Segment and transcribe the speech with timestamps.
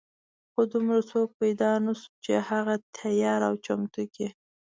[0.51, 4.29] خو دومره څوک پیدا نه شو چې هغه تیار او چمتو کړي.